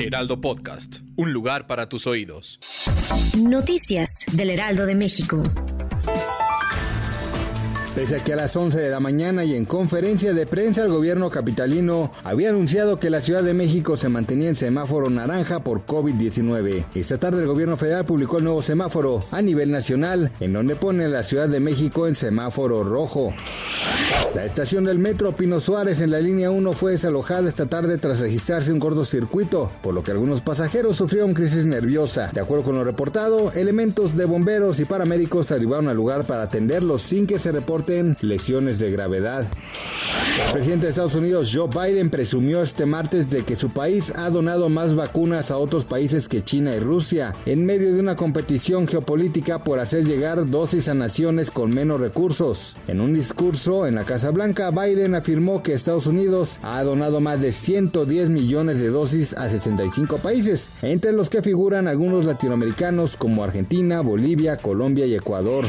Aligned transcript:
Heraldo 0.00 0.40
Podcast. 0.40 1.00
Un 1.16 1.32
lugar 1.32 1.66
para 1.66 1.88
tus 1.88 2.06
oídos. 2.06 2.60
Noticias 3.36 4.26
del 4.32 4.50
Heraldo 4.50 4.86
de 4.86 4.94
México. 4.94 5.42
Pese 7.96 8.14
a 8.14 8.22
que 8.22 8.32
a 8.32 8.36
las 8.36 8.56
11 8.56 8.78
de 8.78 8.90
la 8.90 9.00
mañana 9.00 9.42
y 9.42 9.56
en 9.56 9.64
conferencia 9.64 10.32
de 10.32 10.46
prensa 10.46 10.84
el 10.84 10.88
gobierno 10.88 11.30
capitalino 11.30 12.12
había 12.22 12.50
anunciado 12.50 13.00
que 13.00 13.10
la 13.10 13.20
Ciudad 13.20 13.42
de 13.42 13.54
México 13.54 13.96
se 13.96 14.08
mantenía 14.08 14.48
en 14.48 14.54
semáforo 14.54 15.10
naranja 15.10 15.64
por 15.64 15.84
COVID-19. 15.84 16.84
Esta 16.94 17.18
tarde 17.18 17.42
el 17.42 17.48
gobierno 17.48 17.76
federal 17.76 18.04
publicó 18.04 18.38
el 18.38 18.44
nuevo 18.44 18.62
semáforo 18.62 19.26
a 19.32 19.42
nivel 19.42 19.72
nacional, 19.72 20.30
en 20.38 20.52
donde 20.52 20.76
pone 20.76 21.06
a 21.06 21.08
la 21.08 21.24
Ciudad 21.24 21.48
de 21.48 21.58
México 21.58 22.06
en 22.06 22.14
semáforo 22.14 22.84
rojo. 22.84 23.34
La 24.34 24.44
estación 24.44 24.84
del 24.84 24.98
metro 24.98 25.34
Pino 25.34 25.58
Suárez 25.58 26.00
en 26.00 26.10
la 26.10 26.20
línea 26.20 26.50
1 26.50 26.72
fue 26.72 26.92
desalojada 26.92 27.48
esta 27.48 27.66
tarde 27.66 27.96
tras 27.96 28.20
registrarse 28.20 28.72
un 28.72 28.78
cortocircuito, 28.78 29.70
por 29.82 29.94
lo 29.94 30.02
que 30.02 30.10
algunos 30.10 30.42
pasajeros 30.42 30.98
sufrieron 30.98 31.32
crisis 31.32 31.66
nerviosa. 31.66 32.30
De 32.32 32.40
acuerdo 32.40 32.64
con 32.64 32.74
lo 32.74 32.84
reportado, 32.84 33.52
elementos 33.52 34.16
de 34.16 34.26
bomberos 34.26 34.80
y 34.80 34.84
paramédicos 34.84 35.50
arribaron 35.50 35.88
al 35.88 35.96
lugar 35.96 36.26
para 36.26 36.42
atenderlos 36.42 37.02
sin 37.02 37.26
que 37.26 37.38
se 37.38 37.52
reporten 37.52 38.14
lesiones 38.20 38.78
de 38.78 38.90
gravedad. 38.90 39.46
El 40.46 40.52
presidente 40.52 40.86
de 40.86 40.90
Estados 40.90 41.16
Unidos, 41.16 41.50
Joe 41.52 41.68
Biden, 41.68 42.10
presumió 42.10 42.62
este 42.62 42.86
martes 42.86 43.28
de 43.28 43.44
que 43.44 43.56
su 43.56 43.70
país 43.70 44.12
ha 44.14 44.30
donado 44.30 44.68
más 44.68 44.94
vacunas 44.94 45.50
a 45.50 45.58
otros 45.58 45.84
países 45.84 46.28
que 46.28 46.44
China 46.44 46.74
y 46.74 46.78
Rusia, 46.78 47.34
en 47.44 47.66
medio 47.66 47.92
de 47.92 48.00
una 48.00 48.16
competición 48.16 48.86
geopolítica 48.86 49.64
por 49.64 49.80
hacer 49.80 50.04
llegar 50.04 50.48
dosis 50.48 50.88
a 50.88 50.94
naciones 50.94 51.50
con 51.50 51.74
menos 51.74 52.00
recursos. 52.00 52.76
En 52.86 53.00
un 53.00 53.14
discurso 53.14 53.86
en 53.86 53.96
la 53.96 54.04
Casa 54.04 54.30
Blanca, 54.30 54.70
Biden 54.70 55.16
afirmó 55.16 55.62
que 55.62 55.74
Estados 55.74 56.06
Unidos 56.06 56.60
ha 56.62 56.82
donado 56.82 57.20
más 57.20 57.40
de 57.40 57.52
110 57.52 58.30
millones 58.30 58.78
de 58.78 58.88
dosis 58.88 59.34
a 59.34 59.50
65 59.50 60.18
países, 60.18 60.70
entre 60.82 61.12
los 61.12 61.30
que 61.30 61.42
figuran 61.42 61.88
algunos 61.88 62.24
latinoamericanos 62.24 63.16
como 63.16 63.42
Argentina, 63.42 64.00
Bolivia, 64.00 64.56
Colombia 64.56 65.04
y 65.04 65.14
Ecuador. 65.14 65.66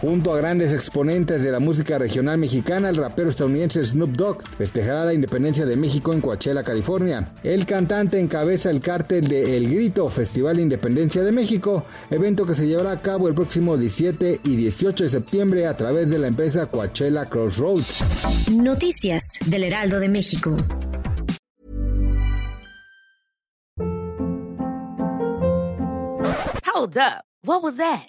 Junto 0.00 0.32
a 0.32 0.36
grandes 0.36 0.72
exponentes 0.72 1.42
de 1.42 1.50
la 1.50 1.58
música 1.58 1.98
regional 1.98 2.38
mexicana, 2.38 2.88
el 2.88 2.96
rapero 2.96 3.30
estadounidense 3.30 3.84
Snoop 3.84 4.10
Dogg 4.12 4.46
festejará 4.56 5.04
la 5.04 5.12
independencia 5.12 5.66
de 5.66 5.76
México 5.76 6.12
en 6.12 6.20
Coachella, 6.20 6.62
California. 6.62 7.34
El 7.42 7.66
cantante 7.66 8.20
encabeza 8.20 8.70
el 8.70 8.78
cártel 8.78 9.26
de 9.26 9.56
El 9.56 9.68
Grito, 9.68 10.08
Festival 10.08 10.56
de 10.56 10.62
Independencia 10.62 11.24
de 11.24 11.32
México, 11.32 11.84
evento 12.10 12.46
que 12.46 12.54
se 12.54 12.68
llevará 12.68 12.92
a 12.92 13.02
cabo 13.02 13.26
el 13.26 13.34
próximo 13.34 13.76
17 13.76 14.40
y 14.44 14.56
18 14.56 15.02
de 15.02 15.10
septiembre 15.10 15.66
a 15.66 15.76
través 15.76 16.10
de 16.10 16.18
la 16.18 16.28
empresa 16.28 16.66
Coachella 16.66 17.26
Crossroads. 17.26 18.50
Noticias 18.52 19.40
del 19.46 19.64
Heraldo 19.64 19.98
de 19.98 20.08
México. 20.08 20.56
Hold 26.72 26.96
up. 26.96 27.24
What 27.42 27.62
was 27.62 27.76
that? 27.78 28.08